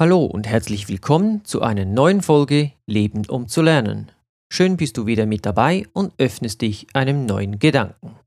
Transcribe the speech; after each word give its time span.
Hallo 0.00 0.24
und 0.24 0.48
herzlich 0.48 0.88
willkommen 0.88 1.44
zu 1.44 1.60
einer 1.60 1.84
neuen 1.84 2.22
Folge 2.22 2.72
Leben 2.86 3.26
um 3.26 3.48
zu 3.48 3.60
lernen. 3.60 4.10
Schön 4.50 4.78
bist 4.78 4.96
du 4.96 5.04
wieder 5.04 5.26
mit 5.26 5.44
dabei 5.44 5.86
und 5.92 6.14
öffnest 6.16 6.62
dich 6.62 6.86
einem 6.94 7.26
neuen 7.26 7.58
Gedanken. 7.58 8.18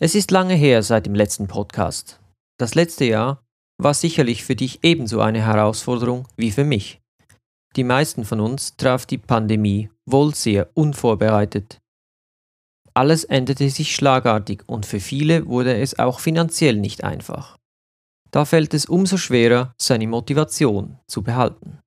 Es 0.00 0.16
ist 0.16 0.32
lange 0.32 0.54
her 0.54 0.82
seit 0.82 1.06
dem 1.06 1.14
letzten 1.14 1.46
Podcast. 1.46 2.18
Das 2.58 2.74
letzte 2.74 3.04
Jahr 3.04 3.44
war 3.80 3.94
sicherlich 3.94 4.42
für 4.42 4.56
dich 4.56 4.80
ebenso 4.82 5.20
eine 5.20 5.42
Herausforderung 5.42 6.26
wie 6.36 6.50
für 6.50 6.64
mich. 6.64 7.00
Die 7.76 7.84
meisten 7.84 8.24
von 8.24 8.40
uns 8.40 8.76
traf 8.76 9.06
die 9.06 9.18
Pandemie 9.18 9.90
wohl 10.06 10.34
sehr 10.34 10.70
unvorbereitet. 10.74 11.78
Alles 12.94 13.22
änderte 13.22 13.70
sich 13.70 13.94
schlagartig 13.94 14.64
und 14.66 14.86
für 14.86 14.98
viele 14.98 15.46
wurde 15.46 15.76
es 15.76 16.00
auch 16.00 16.18
finanziell 16.18 16.74
nicht 16.74 17.04
einfach. 17.04 17.58
Da 18.30 18.44
fällt 18.44 18.74
es 18.74 18.86
umso 18.86 19.16
schwerer, 19.16 19.74
seine 19.80 20.06
Motivation 20.06 20.98
zu 21.06 21.22
behalten. 21.22 21.78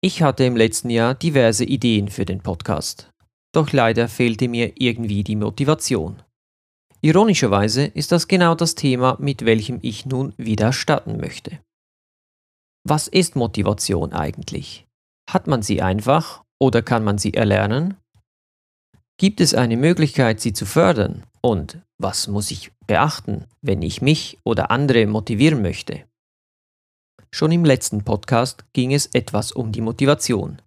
Ich 0.00 0.22
hatte 0.22 0.44
im 0.44 0.56
letzten 0.56 0.90
Jahr 0.90 1.14
diverse 1.14 1.64
Ideen 1.64 2.08
für 2.08 2.24
den 2.24 2.40
Podcast, 2.40 3.10
doch 3.52 3.72
leider 3.72 4.08
fehlte 4.08 4.48
mir 4.48 4.72
irgendwie 4.76 5.24
die 5.24 5.36
Motivation. 5.36 6.22
Ironischerweise 7.00 7.84
ist 7.84 8.12
das 8.12 8.28
genau 8.28 8.54
das 8.54 8.74
Thema, 8.74 9.16
mit 9.20 9.44
welchem 9.44 9.78
ich 9.82 10.06
nun 10.06 10.34
wieder 10.36 10.72
starten 10.72 11.16
möchte. 11.16 11.60
Was 12.84 13.08
ist 13.08 13.36
Motivation 13.36 14.12
eigentlich? 14.12 14.86
Hat 15.30 15.46
man 15.46 15.62
sie 15.62 15.82
einfach 15.82 16.42
oder 16.60 16.82
kann 16.82 17.04
man 17.04 17.18
sie 17.18 17.34
erlernen? 17.34 17.96
Gibt 19.18 19.40
es 19.40 19.54
eine 19.54 19.76
Möglichkeit, 19.76 20.40
sie 20.40 20.52
zu 20.52 20.64
fördern? 20.64 21.24
Und 21.40 21.80
was 21.98 22.28
muss 22.28 22.50
ich 22.50 22.72
beachten, 22.88 23.44
wenn 23.62 23.82
ich 23.82 24.02
mich 24.02 24.38
oder 24.42 24.72
andere 24.72 25.06
motivieren 25.06 25.62
möchte? 25.62 26.02
Schon 27.30 27.52
im 27.52 27.64
letzten 27.64 28.02
Podcast 28.02 28.64
ging 28.72 28.92
es 28.92 29.06
etwas 29.12 29.52
um 29.52 29.70
die 29.70 29.82
Motivation. 29.82 30.60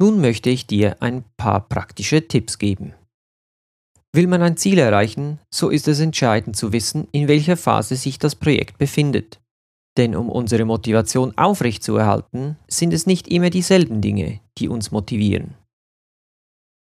Nun 0.00 0.20
möchte 0.20 0.50
ich 0.50 0.66
dir 0.66 1.00
ein 1.00 1.22
paar 1.36 1.68
praktische 1.68 2.26
Tipps 2.26 2.58
geben. 2.58 2.94
Will 4.14 4.26
man 4.26 4.42
ein 4.42 4.56
Ziel 4.56 4.78
erreichen, 4.78 5.38
so 5.54 5.68
ist 5.68 5.88
es 5.88 6.00
entscheidend 6.00 6.56
zu 6.56 6.72
wissen, 6.72 7.06
in 7.12 7.28
welcher 7.28 7.56
Phase 7.56 7.96
sich 7.96 8.18
das 8.18 8.34
Projekt 8.34 8.78
befindet. 8.78 9.40
Denn 9.96 10.16
um 10.16 10.28
unsere 10.28 10.64
Motivation 10.64 11.36
aufrechtzuerhalten, 11.36 12.56
sind 12.66 12.92
es 12.92 13.06
nicht 13.06 13.28
immer 13.28 13.50
dieselben 13.50 14.00
Dinge, 14.00 14.40
die 14.58 14.68
uns 14.68 14.90
motivieren. 14.90 15.54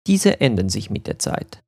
Diese 0.08 0.40
ändern 0.40 0.70
sich 0.70 0.90
mit 0.90 1.08
der 1.08 1.20
Zeit. 1.20 1.64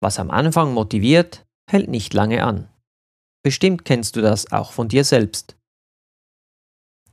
Was 0.00 0.18
am 0.18 0.30
Anfang 0.30 0.74
motiviert, 0.74 1.44
hält 1.72 1.88
nicht 1.88 2.14
lange 2.14 2.44
an. 2.44 2.68
Bestimmt 3.42 3.84
kennst 3.84 4.16
du 4.16 4.20
das 4.20 4.52
auch 4.52 4.72
von 4.72 4.88
dir 4.88 5.04
selbst. 5.04 5.56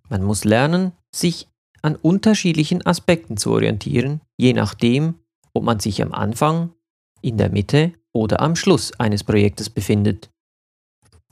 Man 0.10 0.24
muss 0.24 0.44
lernen, 0.44 0.92
sich 1.14 1.48
an 1.82 1.96
unterschiedlichen 1.96 2.86
Aspekten 2.86 3.38
zu 3.38 3.52
orientieren, 3.52 4.22
je 4.38 4.54
nachdem, 4.54 5.16
ob 5.54 5.64
man 5.64 5.80
sich 5.80 6.02
am 6.02 6.14
Anfang 6.14 6.74
in 7.22 7.38
der 7.38 7.50
Mitte 7.50 7.94
oder 8.12 8.42
am 8.42 8.56
Schluss 8.56 8.92
eines 9.00 9.24
Projektes 9.24 9.70
befindet. 9.70 10.30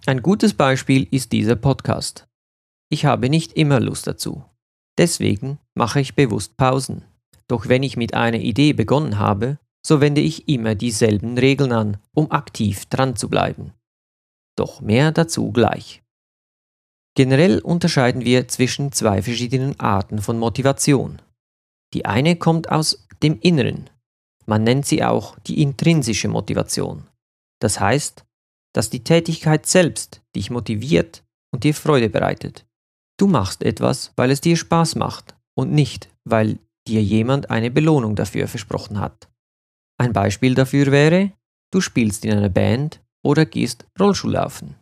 Ein 0.06 0.22
gutes 0.22 0.54
Beispiel 0.54 1.08
ist 1.12 1.32
dieser 1.32 1.56
Podcast. 1.56 2.28
Ich 2.90 3.06
habe 3.06 3.30
nicht 3.30 3.54
immer 3.54 3.80
Lust 3.80 4.08
dazu. 4.08 4.46
Deswegen 4.98 5.60
mache 5.76 6.00
ich 6.00 6.16
bewusst 6.16 6.58
Pausen. 6.58 7.04
Doch 7.48 7.68
wenn 7.68 7.84
ich 7.84 7.98
mit 7.98 8.14
einer 8.14 8.40
Idee 8.40 8.74
begonnen 8.74 9.20
habe, 9.20 9.60
so 9.86 10.02
wende 10.02 10.22
ich 10.22 10.48
immer 10.48 10.76
dieselben 10.76 11.38
Regeln 11.38 11.72
an, 11.72 11.98
um 12.14 12.32
aktiv 12.32 12.86
dran 12.88 13.16
zu 13.16 13.30
bleiben. 13.30 13.74
Doch 14.58 14.82
mehr 14.82 15.12
dazu 15.12 15.52
gleich. 15.52 16.04
Generell 17.16 17.60
unterscheiden 17.60 18.26
wir 18.26 18.48
zwischen 18.48 18.92
zwei 18.92 19.22
verschiedenen 19.22 19.80
Arten 19.80 20.22
von 20.22 20.38
Motivation. 20.38 21.22
Die 21.94 22.06
eine 22.06 22.36
kommt 22.36 22.70
aus 22.72 23.08
dem 23.24 23.40
Inneren, 23.40 23.90
man 24.50 24.64
nennt 24.64 24.86
sie 24.86 25.04
auch 25.04 25.38
die 25.40 25.62
intrinsische 25.62 26.30
Motivation. 26.30 27.04
Das 27.60 27.80
heißt, 27.80 28.26
dass 28.74 28.90
die 28.90 29.04
Tätigkeit 29.04 29.66
selbst 29.66 30.22
dich 30.36 30.50
motiviert 30.50 31.24
und 31.54 31.66
dir 31.66 31.74
Freude 31.74 32.10
bereitet. 32.10 32.66
Du 33.20 33.28
machst 33.28 33.62
etwas, 33.62 34.14
weil 34.16 34.32
es 34.32 34.40
dir 34.40 34.56
Spaß 34.56 34.96
macht 34.96 35.36
und 35.54 35.72
nicht, 35.72 36.10
weil 36.24 36.60
dir 36.88 37.04
jemand 37.04 37.50
eine 37.50 37.72
Belohnung 37.72 38.16
dafür 38.16 38.48
versprochen 38.48 39.00
hat. 39.00 39.28
Ein 39.98 40.14
Beispiel 40.14 40.54
dafür 40.54 40.92
wäre, 40.92 41.32
du 41.72 41.82
spielst 41.82 42.26
in 42.26 42.32
einer 42.32 42.50
Band 42.50 43.02
oder 43.24 43.46
gehst 43.46 43.86
Rollschuhlaufen. 44.00 44.76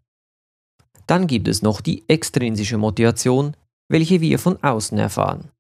Dann 1.08 1.28
gibt 1.28 1.48
es 1.48 1.62
noch 1.62 1.82
die 1.82 2.04
extrinsische 2.10 2.78
Motivation, 2.78 3.56
welche 3.90 4.22
wir 4.22 4.40
von 4.40 4.62
außen 4.64 4.98
erfahren. 4.98 5.52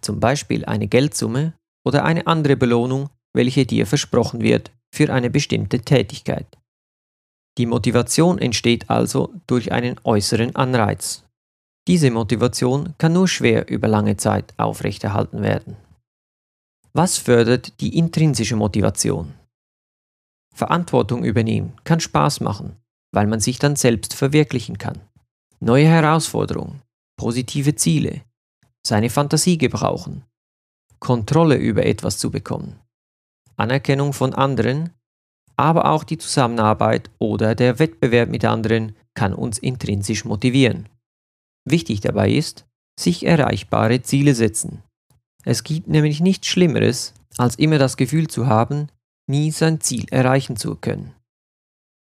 Zum 0.00 0.20
Beispiel 0.20 0.64
eine 0.64 0.86
Geldsumme 0.86 1.54
oder 1.84 2.04
eine 2.04 2.26
andere 2.26 2.56
Belohnung, 2.56 3.08
welche 3.34 3.66
dir 3.66 3.86
versprochen 3.86 4.42
wird 4.42 4.70
für 4.94 5.12
eine 5.12 5.30
bestimmte 5.30 5.80
Tätigkeit. 5.80 6.46
Die 7.58 7.66
Motivation 7.66 8.38
entsteht 8.38 8.90
also 8.90 9.32
durch 9.46 9.72
einen 9.72 9.96
äußeren 10.04 10.54
Anreiz. 10.56 11.24
Diese 11.86 12.10
Motivation 12.10 12.94
kann 12.98 13.12
nur 13.12 13.28
schwer 13.28 13.68
über 13.68 13.88
lange 13.88 14.16
Zeit 14.16 14.54
aufrechterhalten 14.56 15.42
werden. 15.42 15.76
Was 16.96 17.18
fördert 17.18 17.80
die 17.80 17.98
intrinsische 17.98 18.54
Motivation? 18.54 19.34
Verantwortung 20.54 21.24
übernehmen 21.24 21.72
kann 21.82 21.98
Spaß 21.98 22.40
machen, 22.40 22.76
weil 23.12 23.26
man 23.26 23.40
sich 23.40 23.58
dann 23.58 23.74
selbst 23.74 24.14
verwirklichen 24.14 24.78
kann. 24.78 25.00
Neue 25.58 25.88
Herausforderungen, 25.88 26.82
positive 27.18 27.74
Ziele, 27.74 28.22
seine 28.86 29.10
Fantasie 29.10 29.58
gebrauchen, 29.58 30.24
Kontrolle 31.00 31.56
über 31.56 31.84
etwas 31.84 32.18
zu 32.18 32.30
bekommen. 32.30 32.78
Anerkennung 33.56 34.12
von 34.12 34.32
anderen, 34.32 34.90
aber 35.56 35.90
auch 35.90 36.04
die 36.04 36.18
Zusammenarbeit 36.18 37.10
oder 37.18 37.56
der 37.56 37.80
Wettbewerb 37.80 38.28
mit 38.28 38.44
anderen 38.44 38.94
kann 39.14 39.34
uns 39.34 39.58
intrinsisch 39.58 40.24
motivieren. 40.24 40.88
Wichtig 41.64 42.02
dabei 42.02 42.30
ist, 42.30 42.66
sich 43.00 43.26
erreichbare 43.26 44.02
Ziele 44.02 44.36
setzen. 44.36 44.84
Es 45.44 45.62
gibt 45.62 45.88
nämlich 45.88 46.20
nichts 46.20 46.46
Schlimmeres, 46.46 47.14
als 47.36 47.56
immer 47.56 47.78
das 47.78 47.96
Gefühl 47.96 48.28
zu 48.28 48.46
haben, 48.46 48.88
nie 49.26 49.50
sein 49.50 49.80
Ziel 49.80 50.06
erreichen 50.10 50.56
zu 50.56 50.76
können. 50.76 51.14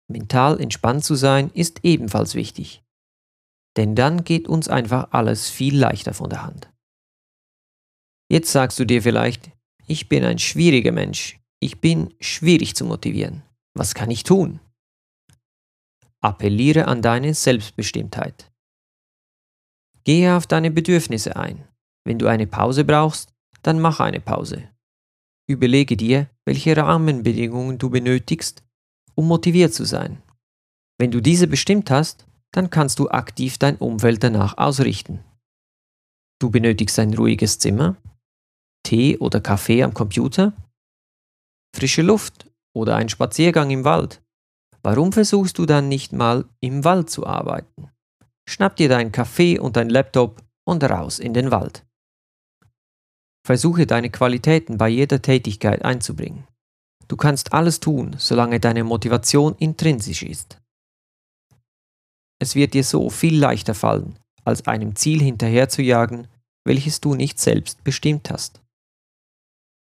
Mental 0.07 0.59
entspannt 0.59 1.03
zu 1.03 1.15
sein 1.15 1.49
ist 1.53 1.83
ebenfalls 1.83 2.35
wichtig. 2.35 2.83
Denn 3.77 3.95
dann 3.95 4.23
geht 4.23 4.47
uns 4.47 4.69
einfach 4.69 5.11
alles 5.11 5.49
viel 5.49 5.77
leichter 5.77 6.13
von 6.13 6.29
der 6.29 6.43
Hand. 6.43 6.71
Jetzt 8.29 8.51
sagst 8.51 8.79
du 8.79 8.85
dir 8.85 9.01
vielleicht, 9.01 9.51
ich 9.87 10.09
bin 10.09 10.23
ein 10.23 10.39
schwieriger 10.39 10.91
Mensch. 10.91 11.39
Ich 11.59 11.81
bin 11.81 12.13
schwierig 12.19 12.75
zu 12.75 12.85
motivieren. 12.85 13.43
Was 13.73 13.93
kann 13.93 14.11
ich 14.11 14.23
tun? 14.23 14.59
Appelliere 16.21 16.87
an 16.87 17.01
deine 17.01 17.33
Selbstbestimmtheit. 17.33 18.51
Gehe 20.03 20.35
auf 20.35 20.47
deine 20.47 20.71
Bedürfnisse 20.71 21.35
ein. 21.35 21.67
Wenn 22.05 22.19
du 22.19 22.27
eine 22.27 22.47
Pause 22.47 22.85
brauchst, 22.85 23.33
dann 23.63 23.79
mach 23.79 23.99
eine 23.99 24.19
Pause. 24.19 24.69
Überlege 25.47 25.97
dir, 25.97 26.29
welche 26.45 26.77
Rahmenbedingungen 26.77 27.77
du 27.77 27.89
benötigst, 27.89 28.63
um 29.15 29.27
motiviert 29.27 29.73
zu 29.73 29.85
sein. 29.85 30.21
Wenn 30.99 31.11
du 31.11 31.21
diese 31.21 31.47
bestimmt 31.47 31.91
hast, 31.91 32.25
dann 32.51 32.69
kannst 32.69 32.99
du 32.99 33.09
aktiv 33.09 33.57
dein 33.57 33.77
Umfeld 33.77 34.23
danach 34.23 34.57
ausrichten. 34.57 35.23
Du 36.39 36.49
benötigst 36.49 36.97
ein 36.99 37.13
ruhiges 37.13 37.59
Zimmer, 37.59 37.97
Tee 38.85 39.17
oder 39.17 39.41
Kaffee 39.41 39.83
am 39.83 39.93
Computer? 39.93 40.53
Frische 41.75 42.03
Luft 42.03 42.49
oder 42.73 42.95
ein 42.95 43.09
Spaziergang 43.09 43.71
im 43.71 43.83
Wald? 43.83 44.21
Warum 44.83 45.11
versuchst 45.11 45.57
du 45.57 45.65
dann 45.65 45.89
nicht 45.89 46.13
mal 46.13 46.45
im 46.59 46.83
Wald 46.83 47.09
zu 47.09 47.25
arbeiten? 47.25 47.89
Schnapp 48.47 48.75
dir 48.75 48.87
deinen 48.87 49.11
Kaffee 49.11 49.57
und 49.57 49.75
dein 49.75 49.89
Laptop 49.89 50.43
und 50.65 50.83
raus 50.83 51.17
in 51.17 51.33
den 51.33 51.49
Wald. 51.49 51.83
Versuche 53.45 53.85
deine 53.85 54.09
Qualitäten 54.09 54.79
bei 54.79 54.89
jeder 54.89 55.21
Tätigkeit 55.21 55.85
einzubringen. 55.85 56.47
Du 57.07 57.15
kannst 57.15 57.53
alles 57.53 57.79
tun, 57.79 58.15
solange 58.17 58.59
deine 58.59 58.83
Motivation 58.83 59.55
intrinsisch 59.59 60.23
ist. 60.23 60.59
Es 62.41 62.55
wird 62.55 62.73
dir 62.73 62.83
so 62.83 63.11
viel 63.11 63.37
leichter 63.37 63.75
fallen, 63.75 64.17
als 64.45 64.65
einem 64.65 64.95
Ziel 64.95 65.21
hinterherzujagen, 65.21 66.27
welches 66.65 67.01
du 67.01 67.13
nicht 67.13 67.39
selbst 67.39 67.83
bestimmt 67.83 68.31
hast. 68.31 68.63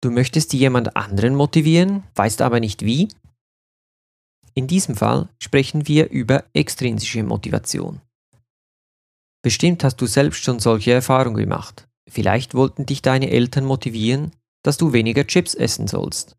Du 0.02 0.10
möchtest 0.10 0.52
jemand 0.52 0.94
anderen 0.94 1.34
motivieren, 1.34 2.02
weißt 2.14 2.42
aber 2.42 2.60
nicht 2.60 2.84
wie? 2.84 3.08
In 4.52 4.66
diesem 4.66 4.96
Fall 4.96 5.30
sprechen 5.42 5.88
wir 5.88 6.10
über 6.10 6.44
extrinsische 6.52 7.22
Motivation. 7.22 8.02
Bestimmt 9.42 9.82
hast 9.82 9.96
du 9.96 10.04
selbst 10.04 10.44
schon 10.44 10.60
solche 10.60 10.92
Erfahrungen 10.92 11.38
gemacht. 11.38 11.85
Vielleicht 12.08 12.54
wollten 12.54 12.86
dich 12.86 13.02
deine 13.02 13.30
Eltern 13.30 13.64
motivieren, 13.64 14.32
dass 14.62 14.76
du 14.76 14.92
weniger 14.92 15.26
Chips 15.26 15.54
essen 15.54 15.88
sollst. 15.88 16.36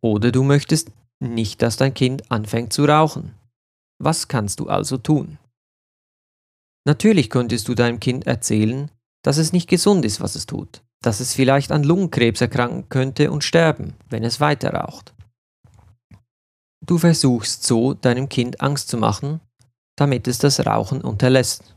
Oder 0.00 0.32
du 0.32 0.42
möchtest 0.42 0.90
nicht, 1.20 1.62
dass 1.62 1.76
dein 1.76 1.94
Kind 1.94 2.30
anfängt 2.30 2.72
zu 2.72 2.84
rauchen. 2.84 3.34
Was 3.98 4.28
kannst 4.28 4.60
du 4.60 4.68
also 4.68 4.98
tun? 4.98 5.38
Natürlich 6.84 7.30
könntest 7.30 7.68
du 7.68 7.74
deinem 7.74 8.00
Kind 8.00 8.26
erzählen, 8.26 8.90
dass 9.22 9.38
es 9.38 9.52
nicht 9.52 9.68
gesund 9.68 10.04
ist, 10.04 10.20
was 10.20 10.34
es 10.34 10.46
tut, 10.46 10.82
dass 11.00 11.20
es 11.20 11.32
vielleicht 11.32 11.70
an 11.70 11.84
Lungenkrebs 11.84 12.40
erkranken 12.40 12.88
könnte 12.88 13.30
und 13.30 13.44
sterben, 13.44 13.94
wenn 14.10 14.24
es 14.24 14.40
weiter 14.40 14.74
raucht. 14.74 15.14
Du 16.84 16.98
versuchst 16.98 17.62
so 17.62 17.94
deinem 17.94 18.28
Kind 18.28 18.60
Angst 18.60 18.88
zu 18.88 18.96
machen, 18.96 19.40
damit 19.96 20.26
es 20.26 20.38
das 20.38 20.66
Rauchen 20.66 21.00
unterlässt. 21.00 21.76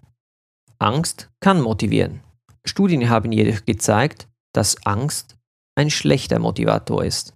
Angst 0.80 1.30
kann 1.40 1.62
motivieren. 1.62 2.22
Studien 2.66 3.10
haben 3.10 3.32
jedoch 3.32 3.66
gezeigt, 3.66 4.28
dass 4.54 4.86
Angst 4.86 5.38
ein 5.76 5.90
schlechter 5.90 6.40
Motivator 6.40 7.04
ist. 7.04 7.34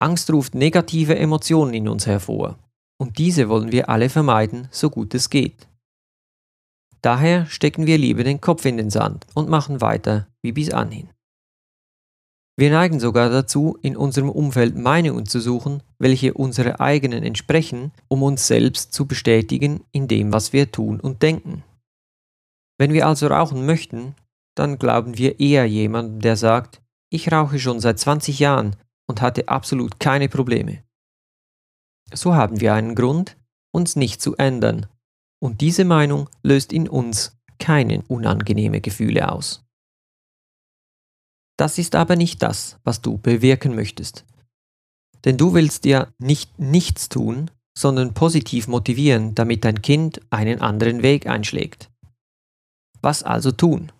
Angst 0.00 0.32
ruft 0.32 0.54
negative 0.54 1.16
Emotionen 1.16 1.74
in 1.74 1.88
uns 1.88 2.06
hervor 2.06 2.58
und 2.98 3.18
diese 3.18 3.48
wollen 3.48 3.72
wir 3.72 3.88
alle 3.88 4.08
vermeiden, 4.08 4.68
so 4.70 4.90
gut 4.90 5.14
es 5.14 5.30
geht. 5.30 5.68
Daher 7.02 7.46
stecken 7.46 7.86
wir 7.86 7.98
lieber 7.98 8.24
den 8.24 8.40
Kopf 8.40 8.64
in 8.64 8.76
den 8.76 8.90
Sand 8.90 9.26
und 9.34 9.48
machen 9.48 9.80
weiter 9.80 10.28
wie 10.40 10.52
bis 10.52 10.70
anhin. 10.70 11.08
Wir 12.56 12.70
neigen 12.70 13.00
sogar 13.00 13.30
dazu, 13.30 13.78
in 13.82 13.96
unserem 13.96 14.28
Umfeld 14.28 14.76
Meinungen 14.76 15.26
zu 15.26 15.40
suchen, 15.40 15.82
welche 15.98 16.34
unsere 16.34 16.80
eigenen 16.80 17.24
entsprechen, 17.24 17.92
um 18.08 18.22
uns 18.22 18.46
selbst 18.46 18.92
zu 18.92 19.06
bestätigen 19.06 19.84
in 19.90 20.06
dem, 20.06 20.32
was 20.32 20.52
wir 20.52 20.70
tun 20.70 21.00
und 21.00 21.22
denken. 21.22 21.64
Wenn 22.78 22.92
wir 22.92 23.06
also 23.06 23.26
rauchen 23.26 23.66
möchten, 23.66 24.14
dann 24.56 24.78
glauben 24.78 25.16
wir 25.16 25.40
eher 25.40 25.66
jemandem, 25.66 26.20
der 26.20 26.36
sagt, 26.36 26.82
ich 27.10 27.30
rauche 27.30 27.58
schon 27.58 27.80
seit 27.80 27.98
20 27.98 28.38
Jahren 28.38 28.76
und 29.06 29.20
hatte 29.20 29.48
absolut 29.48 30.00
keine 30.00 30.28
Probleme. 30.28 30.82
So 32.12 32.34
haben 32.34 32.60
wir 32.60 32.74
einen 32.74 32.94
Grund, 32.94 33.36
uns 33.72 33.96
nicht 33.96 34.20
zu 34.20 34.36
ändern, 34.36 34.86
und 35.42 35.60
diese 35.60 35.84
Meinung 35.84 36.28
löst 36.42 36.72
in 36.72 36.88
uns 36.88 37.36
keine 37.58 38.02
unangenehme 38.08 38.80
Gefühle 38.80 39.30
aus. 39.30 39.64
Das 41.58 41.78
ist 41.78 41.94
aber 41.94 42.16
nicht 42.16 42.42
das, 42.42 42.78
was 42.84 43.02
du 43.02 43.18
bewirken 43.18 43.74
möchtest. 43.74 44.24
Denn 45.24 45.36
du 45.36 45.54
willst 45.54 45.84
ja 45.84 46.08
nicht 46.18 46.58
nichts 46.58 47.08
tun, 47.08 47.50
sondern 47.76 48.14
positiv 48.14 48.68
motivieren, 48.68 49.34
damit 49.34 49.64
dein 49.64 49.80
Kind 49.82 50.20
einen 50.30 50.60
anderen 50.60 51.02
Weg 51.02 51.26
einschlägt. 51.26 51.91
Was 53.02 53.24
also 53.24 53.50
tun? 53.50 53.90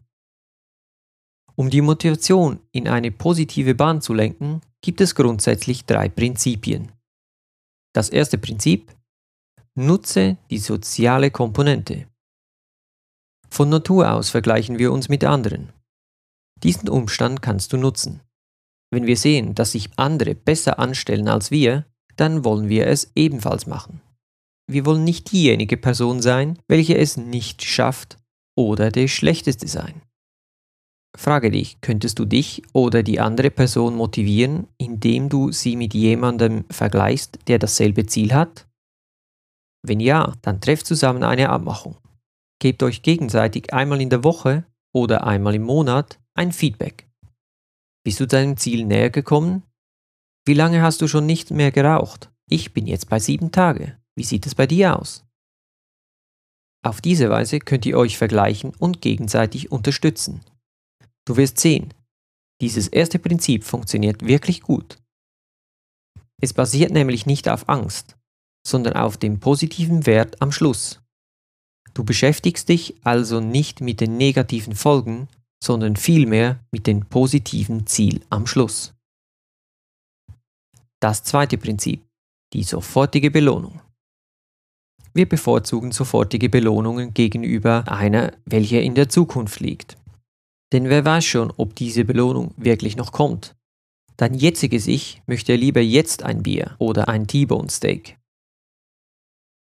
Um 1.57 1.71
die 1.71 1.83
Motivation 1.83 2.61
in 2.71 2.89
eine 2.89 3.11
positive 3.11 3.75
Bahn 3.75 4.01
zu 4.01 4.15
lenken, 4.15 4.63
gibt 4.81 5.01
es 5.01 5.15
grundsätzlich 5.15 5.85
drei 5.85 6.09
Prinzipien. 6.09 6.93
Das 7.95 8.09
erste 8.09 8.39
Prinzip, 8.39 8.95
nutze 9.75 10.39
die 10.51 10.59
soziale 10.59 11.31
Komponente. 11.31 12.07
Von 13.51 13.69
Natur 13.69 14.13
aus 14.13 14.31
vergleichen 14.31 14.79
wir 14.79 14.93
uns 14.93 15.09
mit 15.09 15.25
anderen. 15.25 15.73
Diesen 16.63 16.89
Umstand 16.89 17.43
kannst 17.43 17.73
du 17.73 17.77
nutzen. 17.77 18.21
Wenn 18.91 19.07
wir 19.07 19.17
sehen, 19.17 19.55
dass 19.55 19.73
sich 19.73 19.91
andere 19.97 20.35
besser 20.35 20.79
anstellen 20.79 21.29
als 21.29 21.51
wir, 21.51 21.87
dann 22.17 22.45
wollen 22.45 22.69
wir 22.69 22.87
es 22.87 23.11
ebenfalls 23.15 23.67
machen. 23.67 24.01
Wir 24.71 24.87
wollen 24.87 25.05
nicht 25.05 25.33
diejenige 25.33 25.77
Person 25.77 26.23
sein, 26.23 26.59
welche 26.69 26.97
es 26.97 27.17
nicht 27.17 27.63
schafft 27.63 28.22
oder 28.57 28.91
der 28.91 29.09
Schlechteste 29.09 29.69
sein. 29.69 30.03
Frage 31.17 31.51
dich, 31.51 31.81
könntest 31.81 32.19
du 32.19 32.25
dich 32.25 32.63
oder 32.73 33.03
die 33.03 33.21
andere 33.21 33.51
Person 33.51 33.97
motivieren, 33.97 34.67
indem 34.79 35.29
du 35.29 35.53
sie 35.53 35.77
mit 35.77 35.93
jemandem 35.93 36.65
vergleichst, 36.71 37.39
der 37.49 37.59
dasselbe 37.59 38.07
Ziel 38.07 38.33
hat? 38.33 38.67
Wenn 39.83 40.01
ja, 40.01 40.35
dann 40.43 40.61
trefft 40.61 40.87
zusammen 40.87 41.23
eine 41.23 41.51
Abmachung. 41.51 41.97
Gebt 42.61 42.83
euch 42.83 43.03
gegenseitig 43.03 43.75
einmal 43.75 44.01
in 44.01 44.09
der 44.09 44.25
Woche 44.25 44.65
oder 44.95 45.27
einmal 45.27 45.55
im 45.55 45.63
Monat 45.63 46.19
ein 46.35 46.53
Feedback. 46.53 47.09
Bist 48.05 48.21
du 48.21 48.27
deinem 48.27 48.57
Ziel 48.57 48.87
näher 48.87 49.11
gekommen? 49.11 49.65
Wie 50.47 50.55
lange 50.55 50.83
hast 50.83 51.03
du 51.03 51.09
schon 51.09 51.27
nicht 51.27 51.51
mehr 51.51 51.73
geraucht? 51.73 52.33
Ich 52.49 52.73
bin 52.73 52.87
jetzt 52.87 53.09
bei 53.09 53.19
sieben 53.19 53.53
Tage. 53.53 53.99
Wie 54.17 54.25
sieht 54.25 54.47
es 54.47 54.55
bei 54.55 54.67
dir 54.67 54.99
aus? 54.99 55.25
Auf 56.85 57.01
diese 57.01 57.31
Weise 57.31 57.61
könnt 57.61 57.87
ihr 57.87 57.97
euch 57.97 58.19
vergleichen 58.19 58.73
und 58.79 59.01
gegenseitig 59.01 59.71
unterstützen. 59.71 60.41
Du 61.25 61.37
wirst 61.37 61.59
sehen, 61.59 61.95
dieses 62.61 62.89
erste 62.89 63.19
Prinzip 63.19 63.65
funktioniert 63.65 64.27
wirklich 64.27 64.63
gut. 64.63 64.99
Es 66.41 66.53
basiert 66.53 66.91
nämlich 66.91 67.25
nicht 67.25 67.49
auf 67.49 67.69
Angst, 67.69 68.17
sondern 68.67 68.95
auf 68.95 69.17
dem 69.17 69.39
positiven 69.39 70.07
Wert 70.07 70.43
am 70.43 70.51
Schluss. 70.51 71.01
Du 71.95 72.05
beschäftigst 72.05 72.69
dich 72.69 72.97
also 73.05 73.41
nicht 73.41 73.81
mit 73.81 74.01
den 74.01 74.17
negativen 74.17 74.75
Folgen, 74.75 75.29
sondern 75.63 75.95
vielmehr 75.95 76.59
mit 76.73 76.87
dem 76.87 77.07
positiven 77.07 77.87
Ziel 77.87 78.25
am 78.31 78.47
Schluss. 78.47 78.95
Das 81.01 81.23
zweite 81.23 81.59
Prinzip, 81.59 82.05
die 82.53 82.65
sofortige 82.65 83.31
Belohnung. 83.31 83.81
Wir 85.15 85.29
bevorzugen 85.29 85.93
sofortige 85.93 86.49
Belohnungen 86.49 87.13
gegenüber 87.13 87.85
einer, 87.87 88.33
welche 88.47 88.79
in 88.79 88.95
der 88.95 89.09
Zukunft 89.09 89.61
liegt. 89.61 89.97
Denn 90.73 90.89
wer 90.89 91.05
weiß 91.05 91.25
schon, 91.25 91.53
ob 91.57 91.75
diese 91.75 92.05
Belohnung 92.05 92.55
wirklich 92.57 92.97
noch 92.97 93.13
kommt. 93.13 93.55
Dein 94.17 94.35
jetziges 94.35 94.87
Ich 94.87 95.23
möchte 95.27 95.55
lieber 95.55 95.81
jetzt 95.81 96.23
ein 96.23 96.43
Bier 96.43 96.77
oder 96.79 97.09
ein 97.09 97.27
T-Bone 97.27 97.71
Steak. 97.71 98.19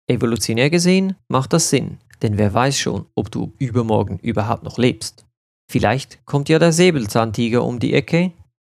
Evolutionär 0.06 0.70
gesehen 0.70 1.17
macht 1.29 1.52
das 1.52 1.70
Sinn, 1.70 1.99
denn 2.23 2.38
wer 2.38 2.52
weiß 2.52 2.79
schon, 2.79 3.06
ob 3.14 3.31
du 3.31 3.52
übermorgen 3.58 4.19
überhaupt 4.19 4.62
noch 4.62 4.79
lebst. 4.79 5.26
Vielleicht 5.70 6.25
kommt 6.25 6.49
ja 6.49 6.58
der 6.58 6.73
Säbelzahntiger 6.73 7.64
um 7.64 7.79
die 7.79 7.94
Ecke 7.94 8.32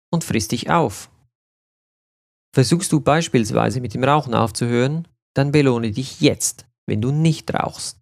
und 0.10 0.24
frisst 0.24 0.52
dich 0.52 0.70
auf. 0.70 1.10
Versuchst 2.54 2.92
du 2.92 3.00
beispielsweise 3.00 3.80
mit 3.80 3.94
dem 3.94 4.04
Rauchen 4.04 4.34
aufzuhören, 4.34 5.08
dann 5.34 5.52
belohne 5.52 5.92
dich 5.92 6.22
jetzt, 6.22 6.68
wenn 6.86 7.02
du 7.02 7.12
nicht 7.12 7.54
rauchst. 7.54 8.02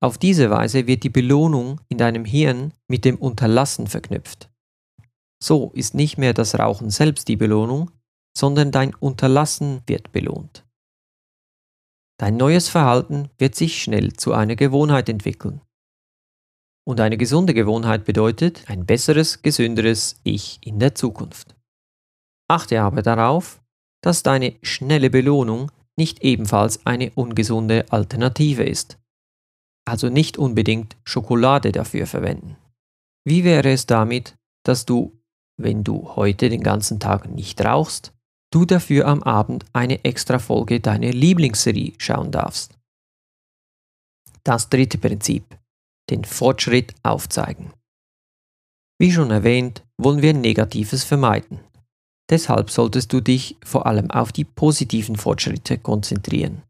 Auf 0.00 0.18
diese 0.18 0.50
Weise 0.50 0.86
wird 0.86 1.02
die 1.02 1.10
Belohnung 1.10 1.80
in 1.88 1.98
deinem 1.98 2.24
Hirn 2.24 2.72
mit 2.86 3.04
dem 3.04 3.16
Unterlassen 3.16 3.86
verknüpft. 3.86 4.48
So 5.42 5.70
ist 5.74 5.94
nicht 5.94 6.18
mehr 6.18 6.34
das 6.34 6.58
Rauchen 6.58 6.90
selbst 6.90 7.28
die 7.28 7.36
Belohnung, 7.36 7.90
sondern 8.36 8.70
dein 8.70 8.94
Unterlassen 8.94 9.82
wird 9.86 10.12
belohnt. 10.12 10.64
Dein 12.20 12.36
neues 12.36 12.68
Verhalten 12.68 13.30
wird 13.38 13.54
sich 13.54 13.82
schnell 13.82 14.12
zu 14.14 14.32
einer 14.32 14.56
Gewohnheit 14.56 15.08
entwickeln. 15.08 15.60
Und 16.84 17.00
eine 17.00 17.16
gesunde 17.16 17.54
Gewohnheit 17.54 18.04
bedeutet 18.04 18.64
ein 18.68 18.86
besseres, 18.86 19.42
gesünderes 19.42 20.20
Ich 20.24 20.58
in 20.62 20.78
der 20.78 20.94
Zukunft. 20.94 21.54
Achte 22.48 22.80
aber 22.80 23.02
darauf, 23.02 23.60
dass 24.02 24.22
deine 24.22 24.56
schnelle 24.62 25.10
Belohnung 25.10 25.70
nicht 25.98 26.24
ebenfalls 26.24 26.86
eine 26.86 27.10
ungesunde 27.10 27.84
Alternative 27.90 28.62
ist. 28.62 28.98
Also 29.86 30.08
nicht 30.08 30.38
unbedingt 30.38 30.96
Schokolade 31.04 31.72
dafür 31.72 32.06
verwenden. 32.06 32.56
Wie 33.26 33.44
wäre 33.44 33.70
es 33.70 33.86
damit, 33.86 34.36
dass 34.64 34.86
du, 34.86 35.18
wenn 35.60 35.84
du 35.84 36.16
heute 36.16 36.48
den 36.48 36.62
ganzen 36.62 37.00
Tag 37.00 37.28
nicht 37.28 37.60
rauchst, 37.60 38.12
du 38.50 38.64
dafür 38.64 39.06
am 39.06 39.22
Abend 39.22 39.66
eine 39.72 40.04
extra 40.04 40.38
Folge 40.38 40.80
deiner 40.80 41.10
Lieblingsserie 41.10 41.92
schauen 41.98 42.30
darfst? 42.30 42.78
Das 44.44 44.70
dritte 44.70 44.96
Prinzip 44.96 45.44
den 46.10 46.24
Fortschritt 46.24 46.94
aufzeigen. 47.02 47.72
Wie 48.98 49.12
schon 49.12 49.30
erwähnt, 49.30 49.84
wollen 49.98 50.22
wir 50.22 50.34
Negatives 50.34 51.04
vermeiden. 51.04 51.60
Deshalb 52.30 52.70
solltest 52.70 53.12
du 53.12 53.20
dich 53.20 53.56
vor 53.64 53.86
allem 53.86 54.10
auf 54.10 54.32
die 54.32 54.44
positiven 54.44 55.16
Fortschritte 55.16 55.78
konzentrieren. 55.78 56.62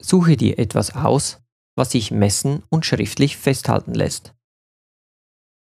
Suche 0.00 0.36
dir 0.36 0.58
etwas 0.58 0.94
aus, 0.94 1.40
was 1.76 1.92
sich 1.92 2.10
messen 2.10 2.62
und 2.68 2.86
schriftlich 2.86 3.36
festhalten 3.36 3.94
lässt. 3.94 4.34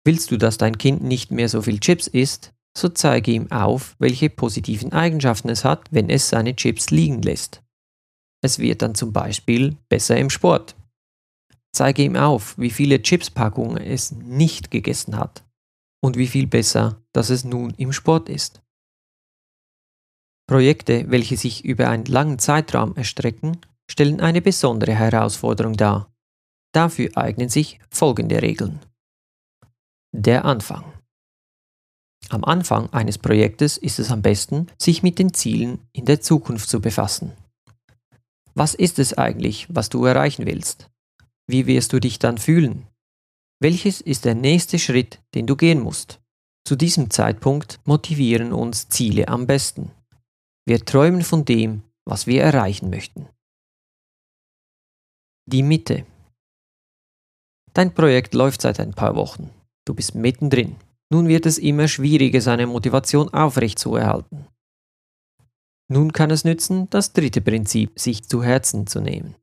Willst 0.04 0.30
du, 0.30 0.36
dass 0.36 0.58
dein 0.58 0.78
Kind 0.78 1.02
nicht 1.02 1.32
mehr 1.32 1.48
so 1.48 1.62
viel 1.62 1.80
Chips 1.80 2.06
isst, 2.06 2.52
so 2.76 2.88
zeige 2.88 3.32
ihm 3.32 3.50
auf, 3.50 3.96
welche 3.98 4.30
positiven 4.30 4.92
Eigenschaften 4.92 5.48
es 5.48 5.64
hat, 5.64 5.88
wenn 5.90 6.10
es 6.10 6.28
seine 6.28 6.54
Chips 6.54 6.90
liegen 6.90 7.22
lässt. 7.22 7.62
Es 8.42 8.58
wird 8.58 8.82
dann 8.82 8.94
zum 8.94 9.12
Beispiel 9.12 9.76
besser 9.88 10.16
im 10.16 10.30
Sport. 10.30 10.76
Zeige 11.72 12.02
ihm 12.02 12.16
auf, 12.16 12.56
wie 12.58 12.70
viele 12.70 13.02
Chipspackungen 13.02 13.78
es 13.78 14.12
nicht 14.12 14.70
gegessen 14.70 15.16
hat 15.18 15.44
und 16.00 16.16
wie 16.16 16.28
viel 16.28 16.46
besser, 16.46 17.02
dass 17.12 17.30
es 17.30 17.44
nun 17.44 17.74
im 17.76 17.92
Sport 17.92 18.28
ist. 18.28 18.62
Projekte, 20.46 21.10
welche 21.10 21.36
sich 21.36 21.64
über 21.64 21.88
einen 21.88 22.04
langen 22.04 22.38
Zeitraum 22.38 22.96
erstrecken, 22.96 23.58
stellen 23.90 24.20
eine 24.20 24.40
besondere 24.40 24.94
Herausforderung 24.94 25.74
dar. 25.74 26.12
Dafür 26.72 27.10
eignen 27.16 27.48
sich 27.48 27.80
folgende 27.90 28.42
Regeln. 28.42 28.80
Der 30.12 30.44
Anfang. 30.44 30.84
Am 32.28 32.44
Anfang 32.44 32.92
eines 32.92 33.18
Projektes 33.18 33.76
ist 33.76 33.98
es 33.98 34.10
am 34.10 34.22
besten, 34.22 34.66
sich 34.78 35.02
mit 35.02 35.18
den 35.18 35.32
Zielen 35.34 35.80
in 35.92 36.04
der 36.04 36.20
Zukunft 36.20 36.68
zu 36.68 36.80
befassen. 36.80 37.32
Was 38.54 38.74
ist 38.74 38.98
es 38.98 39.14
eigentlich, 39.14 39.66
was 39.68 39.90
du 39.90 40.04
erreichen 40.04 40.46
willst? 40.46 40.90
Wie 41.46 41.66
wirst 41.66 41.92
du 41.92 42.00
dich 42.00 42.18
dann 42.18 42.38
fühlen? 42.38 42.86
Welches 43.60 44.00
ist 44.00 44.24
der 44.24 44.34
nächste 44.34 44.78
Schritt, 44.78 45.20
den 45.34 45.46
du 45.46 45.56
gehen 45.56 45.80
musst? 45.80 46.20
Zu 46.66 46.76
diesem 46.76 47.10
Zeitpunkt 47.10 47.80
motivieren 47.84 48.52
uns 48.52 48.88
Ziele 48.88 49.28
am 49.28 49.46
besten. 49.46 49.92
Wir 50.68 50.84
träumen 50.84 51.22
von 51.22 51.44
dem, 51.44 51.82
was 52.04 52.26
wir 52.26 52.42
erreichen 52.42 52.90
möchten. 52.90 53.28
Die 55.48 55.62
Mitte. 55.62 56.04
Dein 57.72 57.94
Projekt 57.94 58.34
läuft 58.34 58.62
seit 58.62 58.80
ein 58.80 58.92
paar 58.92 59.14
Wochen. 59.14 59.50
Du 59.84 59.94
bist 59.94 60.16
mittendrin. 60.16 60.76
Nun 61.08 61.28
wird 61.28 61.46
es 61.46 61.58
immer 61.58 61.86
schwieriger, 61.86 62.40
seine 62.40 62.66
Motivation 62.66 63.28
aufrechtzuerhalten. 63.28 64.48
Nun 65.88 66.12
kann 66.12 66.32
es 66.32 66.42
nützen, 66.42 66.90
das 66.90 67.12
dritte 67.12 67.40
Prinzip 67.40 67.96
sich 67.96 68.24
zu 68.24 68.42
Herzen 68.42 68.88
zu 68.88 69.00
nehmen. 69.00 69.36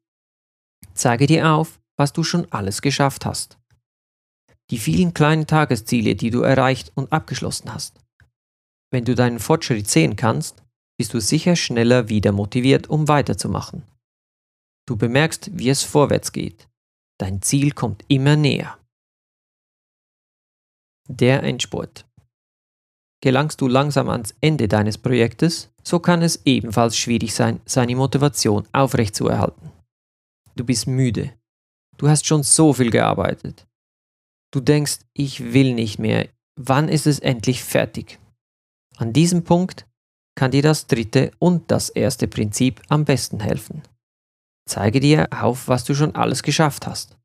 Zeige 0.94 1.26
dir 1.26 1.50
auf, 1.52 1.80
was 1.96 2.12
du 2.12 2.24
schon 2.24 2.52
alles 2.52 2.82
geschafft 2.82 3.26
hast. 3.26 3.58
Die 4.72 4.78
vielen 4.78 5.14
kleinen 5.14 5.48
Tagesziele, 5.48 6.16
die 6.16 6.32
du 6.32 6.42
erreicht 6.42 6.92
und 6.96 7.14
abgeschlossen 7.14 7.74
hast. 7.74 8.02
Wenn 8.92 9.06
du 9.06 9.16
deinen 9.16 9.40
Fortschritt 9.40 9.90
sehen 9.90 10.18
kannst, 10.18 10.63
bist 11.04 11.14
du 11.14 11.20
sicher 11.20 11.58
schneller 11.58 12.08
wieder 12.08 12.32
motiviert, 12.32 12.90
um 12.90 13.10
weiterzumachen. 13.10 13.84
Du 14.88 14.96
bemerkst, 14.96 15.50
wie 15.52 15.68
es 15.68 15.84
vorwärts 15.84 16.32
geht. 16.32 16.70
Dein 17.20 17.42
Ziel 17.42 17.74
kommt 17.74 18.06
immer 18.08 18.38
näher. 18.38 18.80
Der 21.10 21.44
Endspurt. 21.44 22.06
Gelangst 23.22 23.60
du 23.60 23.68
langsam 23.68 24.08
ans 24.08 24.34
Ende 24.40 24.70
deines 24.70 24.98
Projektes, 24.98 25.74
so 25.84 26.00
kann 26.00 26.22
es 26.22 26.46
ebenfalls 26.46 26.96
schwierig 26.96 27.34
sein, 27.34 27.60
seine 27.66 27.98
Motivation 27.98 28.66
aufrechtzuerhalten. 28.72 29.74
Du 30.56 30.64
bist 30.64 30.88
müde. 30.88 31.34
Du 31.98 32.08
hast 32.08 32.26
schon 32.26 32.44
so 32.44 32.72
viel 32.72 32.92
gearbeitet. 32.92 33.68
Du 34.54 34.62
denkst, 34.62 35.00
ich 35.14 35.52
will 35.52 35.74
nicht 35.74 36.00
mehr. 36.00 36.30
Wann 36.58 36.88
ist 36.88 37.08
es 37.08 37.20
endlich 37.20 37.62
fertig? 37.62 38.20
An 38.96 39.12
diesem 39.12 39.44
Punkt 39.44 39.86
kann 40.36 40.52
dir 40.52 40.62
das 40.62 40.88
dritte 40.88 41.32
und 41.40 41.70
das 41.70 41.90
erste 41.90 42.28
Prinzip 42.28 42.82
am 42.90 43.06
besten 43.06 43.40
helfen. 43.40 43.82
Zeige 44.68 45.00
dir 45.00 45.28
auf, 45.32 45.68
was 45.68 45.84
du 45.84 45.94
schon 45.94 46.16
alles 46.16 46.44
geschafft 46.44 46.88
hast. 46.88 47.18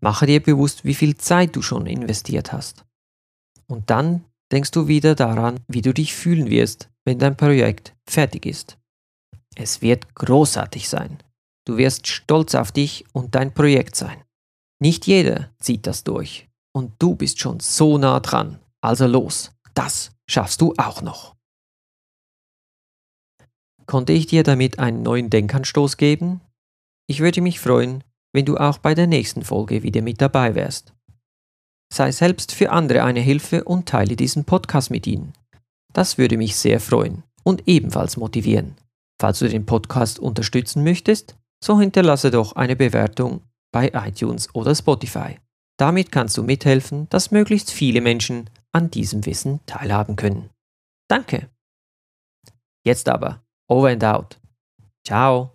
Mache 0.00 0.26
dir 0.26 0.42
bewusst, 0.42 0.84
wie 0.84 0.94
viel 0.94 1.16
Zeit 1.16 1.56
du 1.56 1.62
schon 1.62 1.86
investiert 1.86 2.52
hast. 2.52 2.84
Und 3.66 3.90
dann 3.90 4.24
denkst 4.52 4.70
du 4.70 4.88
wieder 4.88 5.14
daran, 5.14 5.60
wie 5.68 5.82
du 5.82 5.94
dich 5.94 6.14
fühlen 6.14 6.50
wirst, 6.50 6.90
wenn 7.04 7.18
dein 7.18 7.36
Projekt 7.36 7.94
fertig 8.08 8.46
ist. 8.46 8.78
Es 9.56 9.82
wird 9.82 10.14
großartig 10.14 10.88
sein. 10.88 11.18
Du 11.66 11.76
wirst 11.76 12.06
stolz 12.06 12.54
auf 12.54 12.72
dich 12.72 13.04
und 13.12 13.34
dein 13.34 13.54
Projekt 13.54 13.96
sein. 13.96 14.22
Nicht 14.80 15.06
jeder 15.06 15.50
zieht 15.58 15.86
das 15.86 16.04
durch. 16.04 16.48
Und 16.74 16.92
du 16.98 17.14
bist 17.14 17.40
schon 17.40 17.60
so 17.60 17.96
nah 17.96 18.20
dran. 18.20 18.58
Also 18.80 19.06
los, 19.06 19.52
das 19.74 20.10
schaffst 20.28 20.60
du 20.60 20.74
auch 20.76 21.00
noch. 21.00 21.33
Konnte 23.86 24.12
ich 24.12 24.26
dir 24.26 24.42
damit 24.42 24.78
einen 24.78 25.02
neuen 25.02 25.30
Denkanstoß 25.30 25.96
geben? 25.96 26.40
Ich 27.06 27.20
würde 27.20 27.40
mich 27.40 27.60
freuen, 27.60 28.02
wenn 28.32 28.44
du 28.44 28.56
auch 28.56 28.78
bei 28.78 28.94
der 28.94 29.06
nächsten 29.06 29.42
Folge 29.42 29.82
wieder 29.82 30.02
mit 30.02 30.20
dabei 30.20 30.54
wärst. 30.54 30.94
Sei 31.92 32.10
selbst 32.10 32.52
für 32.52 32.72
andere 32.72 33.04
eine 33.04 33.20
Hilfe 33.20 33.64
und 33.64 33.88
teile 33.88 34.16
diesen 34.16 34.44
Podcast 34.44 34.90
mit 34.90 35.06
ihnen. 35.06 35.32
Das 35.92 36.18
würde 36.18 36.36
mich 36.36 36.56
sehr 36.56 36.80
freuen 36.80 37.22
und 37.44 37.68
ebenfalls 37.68 38.16
motivieren. 38.16 38.74
Falls 39.20 39.38
du 39.38 39.48
den 39.48 39.66
Podcast 39.66 40.18
unterstützen 40.18 40.82
möchtest, 40.82 41.36
so 41.62 41.78
hinterlasse 41.78 42.30
doch 42.30 42.56
eine 42.56 42.74
Bewertung 42.74 43.42
bei 43.72 43.90
iTunes 43.94 44.52
oder 44.54 44.74
Spotify. 44.74 45.38
Damit 45.78 46.10
kannst 46.10 46.36
du 46.36 46.42
mithelfen, 46.42 47.08
dass 47.10 47.30
möglichst 47.30 47.70
viele 47.70 48.00
Menschen 48.00 48.50
an 48.72 48.90
diesem 48.90 49.24
Wissen 49.26 49.60
teilhaben 49.66 50.16
können. 50.16 50.50
Danke. 51.08 51.48
Jetzt 52.84 53.08
aber, 53.08 53.43
Over 53.68 53.88
and 53.88 54.04
out. 54.04 54.36
Ciao. 55.04 55.52